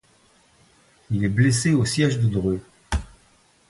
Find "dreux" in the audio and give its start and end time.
2.27-2.63